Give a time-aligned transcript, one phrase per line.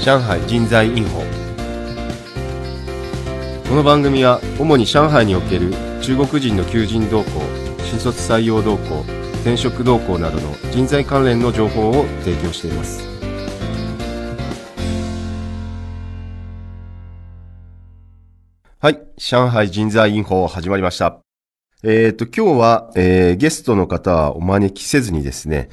[0.00, 1.24] 上海人材インフォ。
[3.68, 7.42] この番組は主に上海における中国人の求人動向
[7.82, 9.00] 新卒採用動向
[9.42, 13.06] 転職動向などの人材関連の情報を提供しています。
[18.78, 21.18] はい上海人材インフォ始まりました。
[21.82, 25.68] えっ、ー、と今日は、えー、ゲストの方はお招きせずにですね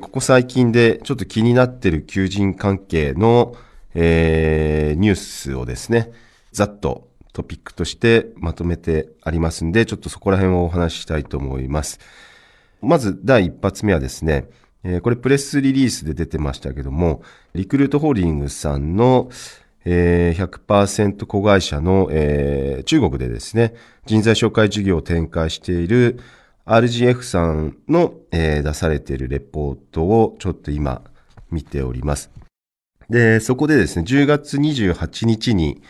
[0.00, 3.56] ここ最近でちょっと気になってる求人関係の、
[4.00, 6.12] えー、ニュースをですね、
[6.52, 11.98] ざっとトピックとしてまとめてありますんで、ちょっとそこら辺をお話ししたいと思います。
[12.80, 14.46] まず第一発目はですね、
[14.84, 17.22] えー、これプレスリリースで出てましたけども、
[17.54, 19.30] リクルートホールディングスさんの、
[19.84, 23.74] えー、100%子会社の、えー、中国でですね、
[24.06, 26.20] 人材紹介事業を展開している
[26.66, 31.02] RGF さんの、えー、出されているレポートをちょっと今
[31.50, 32.30] 見ております。
[33.10, 35.82] で、そこでですね、10月28日に、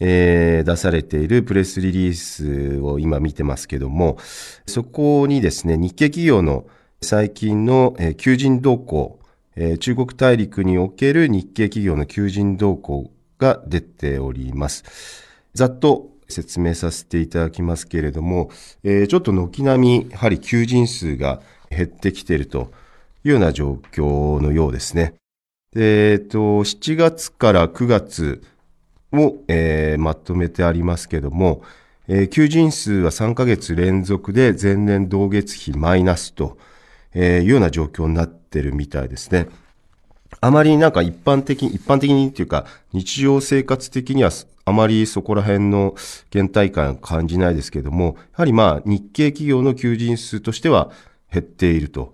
[0.00, 4.18] えー、出されているプレスリリースを今見てますけども、
[4.66, 6.66] そこにですね、日系企業の
[7.00, 9.20] 最近の、えー、求人動向、
[9.54, 14.84] えー、中国大陸における日系企業の求人動向が出ております。
[15.54, 18.50] ざっと説明させていただきますけれども、
[18.82, 22.72] えー、ちょっと軒並み、やはり求人数が減ってきていると
[23.24, 25.14] いうような状況のようですね。
[25.76, 28.42] えっ、ー、と、7月から9月
[29.12, 31.62] を、えー、まとめてありますけども、
[32.08, 36.56] えー、求人数は3ヶ月連続で前年同月比マイナスと
[37.18, 39.48] えいうような状況になってるみたいですね。
[40.40, 44.30] あまりなんか一般的に、一般的にっていうか、日常生活的には
[44.66, 45.94] あまりそこら辺の
[46.30, 50.90] 原体感を感じないですけども、やはりまあ日系企業の求人数としては
[51.32, 52.12] 減っていると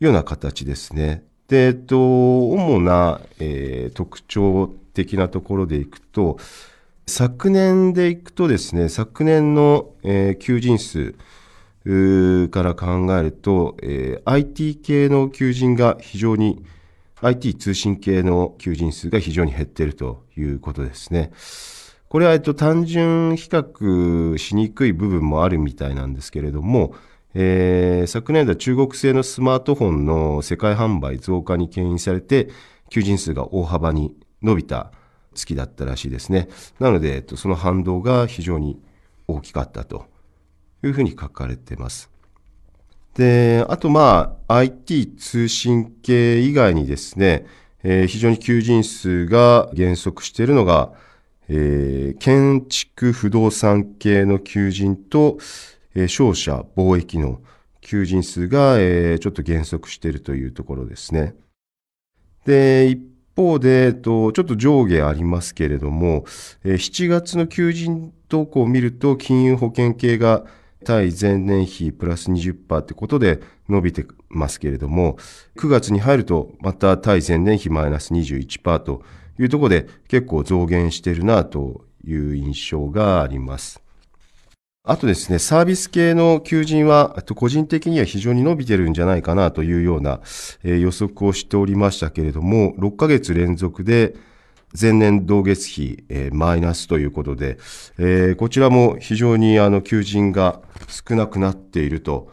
[0.00, 1.24] いうような形ですね。
[1.52, 6.38] で、えっと、主な、えー、特徴的なところでいくと、
[7.06, 11.12] 昨年でいくとですね、昨年の、えー、求人数
[12.48, 16.64] から考えると、えー、IT 系の求人が非常に
[17.20, 21.32] IT 通信系の求人数が非常に減っているということですね。
[22.08, 26.94] これは、えっと、単純比較しにくい部分もあるみたいなんですけれども、
[27.34, 32.48] えー、昨年度は中国製のスマートフォンの世界販売増加に牽引されて、
[32.90, 34.92] 求人数が大幅に伸びた
[35.34, 36.48] 月だったらしいですね。
[36.78, 38.80] なので、えっと、その反動が非常に
[39.26, 40.06] 大きかったと
[40.84, 42.10] いうふうに書かれています。
[43.14, 47.46] で、あとまあ、IT 通信系以外にですね、
[47.82, 50.92] えー、非常に求人数が減速しているのが、
[51.48, 55.38] えー、建築不動産系の求人と、
[55.94, 57.40] えー、商社貿易の
[57.80, 61.34] 求人数が、ちょっと減速しているというところですね。
[62.46, 63.00] で、一
[63.36, 66.24] 方で、ちょっと上下ありますけれども、
[66.64, 70.44] えー、7月の求人動向を見ると、金融保険系が
[70.84, 75.16] 対前年比プラス20%ってことで伸びてますけれども、
[75.56, 79.02] 9月に入るとまた対前年比マイナス21%と
[79.38, 83.81] いうところで結構増減してるなという印象があります。
[84.84, 90.20] あとですね、サービス系の求人は、個人的には非常に伸びてるんじゃないかなというような
[90.64, 94.16] 予測をしておりましたけれども、6ヶ月連続で
[94.78, 97.58] 前年同月比、マイナスということで、
[98.36, 102.32] こちらも非常にあの求人が少なくなっていると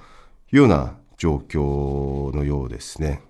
[0.51, 3.21] いうような状況のようですね。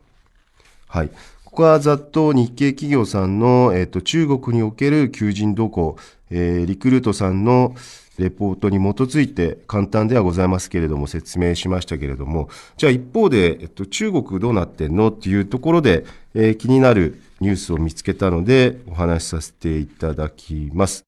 [0.87, 1.09] はい。
[1.43, 5.97] ここはざっと日系企業さんの、えっ、と、中国における求人動向、
[6.29, 7.75] えー、リクルートさんの
[8.17, 15.09] レポートに基づいて簡単ではございますけれども説明しましたけれども、じゃあ一方で、えっと、中国どうなってんの？
[15.09, 21.05] っていうところで、えー、気になるニュースを見つけたので、お話しさせていただきます。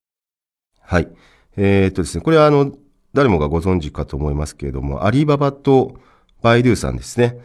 [0.80, 1.08] はい。
[1.56, 2.72] えー、っとですね、これはあの、
[3.12, 5.96] 誰もがご存知かと思いますけれども、アリババと
[6.40, 7.36] バイドゥさんですね。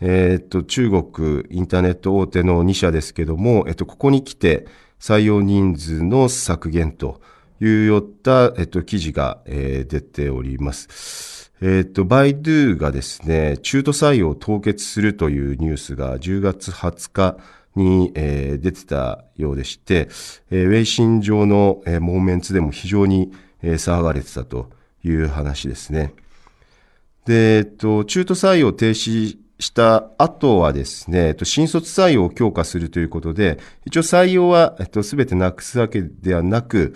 [0.00, 4.66] えー、っと、中国インターネット大手の2社ですけども、えっと、ここに来て
[5.00, 7.20] 採用人数の削減と
[7.60, 11.52] いうよった、えっと、記事が、えー、出ております。
[11.62, 17.38] えっと、バイドゥがですね、中途採用を凍結するというニュースが10月20日
[17.76, 20.08] に、えー、出てたようでして、
[20.50, 23.32] えー、ウェイシン上の、えー、モーメンツでも非常に、
[23.62, 24.70] えー、騒がれてたと
[25.02, 26.14] いう話ですね。
[27.24, 36.94] で、えっと、中途採用停止した後はですね、えっと、新卒採用を強化するということで、一応採用は、えっと、すべてなくすわけではなく、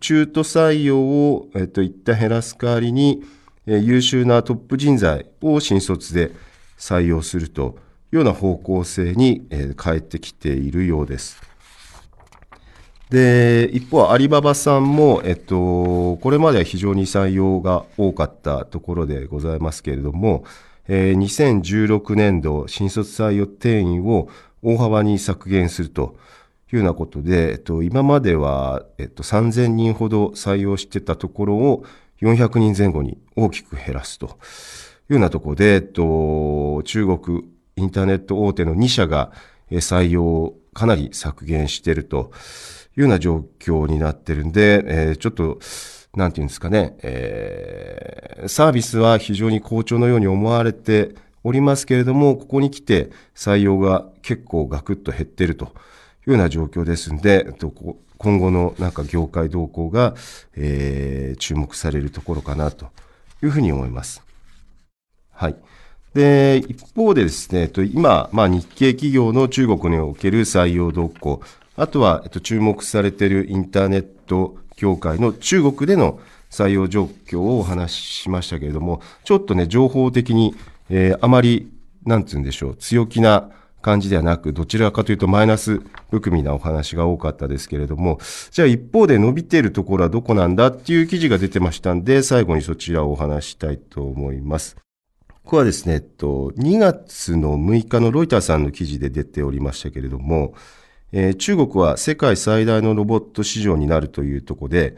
[0.00, 3.22] 中途採用を、えっと、一旦減らす代わりに、
[3.66, 6.32] えー、優秀なトップ人材を新卒で
[6.76, 7.76] 採用すると
[8.12, 11.40] いうような方向性に、えー、変えてきているようです。
[13.10, 20.44] で、一方、アリババさんも、えっと、これまでは非常に採用が多かったところでございますけれども、
[20.88, 24.28] えー、2016年度新卒採用定員を
[24.62, 26.16] 大幅に削減すると
[26.72, 31.84] いうようなことで、えっと、今までは、えっと、3000人ほど採用してたところを
[32.20, 34.28] 400人前後に大きく減らすとい
[35.10, 39.32] うようなところで、えっと、中国インターネット大手の2社が
[39.70, 42.32] 採用をかなり削減していると
[42.96, 45.58] いうような状況になってるんで、えー、ちょっと、
[46.14, 48.11] なんていうんですかね、えー、
[48.46, 55.68] サービスは非常に好調のように思われておりますけれども、ここに来て採用が結構ガクッと減っているとい
[56.28, 57.52] うような状況ですんで、
[58.18, 60.14] 今後のなんか業界動向が、
[60.54, 62.86] えー、注目されるところかなと
[63.42, 64.22] いうふうに思います。
[65.32, 65.56] はい。
[66.14, 71.40] で、一方でですね、今、まあ、日系企業の中国における採用動向、
[71.74, 76.20] あとは、えっと、注目されているインターネット業界の中国での
[76.52, 80.54] 採用状況をお話ししましたけれども、ちょっとね、情報的に、
[80.90, 81.72] えー、あまり、
[82.04, 83.50] なんつうんでしょう、強気な
[83.80, 88.20] 感じではなく、どちらかというとマイナス含みなお話が多かったですけれども、
[88.50, 94.76] じゃあ一方で伸びているところはどこなんだっていう記事が出てましたんで、最後にそちらをお話したいと思います。
[95.28, 100.54] ここはですね、えっと、2月の6日のロイターさんの記事で出ておりましたけれども、
[101.12, 104.96] えー、中国は世界最大のロボット市場になるというところで、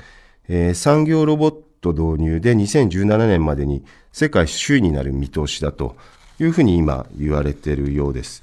[0.49, 5.97] えー、産業ロボット導入で2017年までに世界首位になる見通しだと
[6.39, 8.43] いうふうに今言われているようです。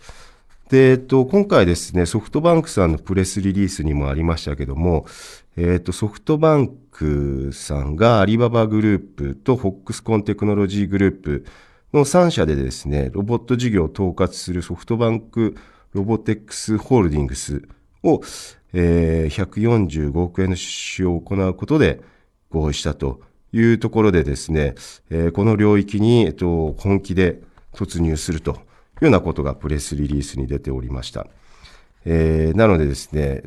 [0.69, 5.05] で、えっと、今回ですね、ソフトバンクさんのプレスリリースにもありましたけども、
[5.57, 11.45] えっと、ソフトバンクさんがアリババグループとフォックスコンテクノロジーグループ
[11.93, 15.57] の3社でですね、ロボット事業を統括するソフトバンク
[15.93, 17.63] ロボテックスホールディングス
[18.03, 18.21] を、
[18.73, 22.01] えー、145億円の出資を行うことで
[22.49, 23.21] 合意したと
[23.53, 24.75] いうところでですね、
[25.33, 26.33] この領域に、
[26.77, 27.41] 本気で
[27.73, 31.27] 突入するというようなことがプレスリリースに出ておりました。
[32.05, 33.43] なのでですね、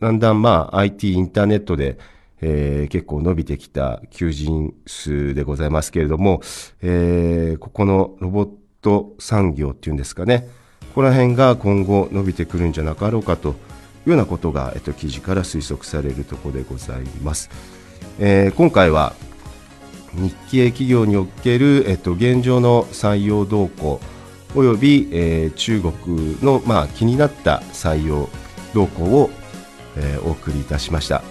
[0.00, 1.98] だんだんまあ IT インターネットで、
[2.40, 6.40] えー、結構伸びてきた求人数でございますけれども、
[6.82, 8.50] えー、ここのロボッ
[8.82, 10.48] ト産業っていうんですかね、
[10.80, 13.54] ここら辺が今後伸びてくるんじゃなかろうかと
[14.06, 17.50] ようなことが、えっと、記事から推測されるところでございます。
[18.18, 19.14] えー、今回は
[20.14, 24.00] 日系企業における、えっと、現状の採用動向
[24.54, 28.30] および、えー、中国の、まあ、気になった採用
[28.72, 29.30] 動向を、
[29.96, 31.22] えー、お送りいたしました。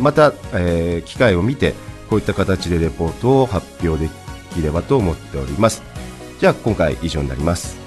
[0.00, 1.74] また、えー、機会を見て
[2.08, 4.10] こういった形でレポートを発表で
[4.54, 5.82] きればと思っております。
[6.40, 7.81] じゃあ今回以上になります。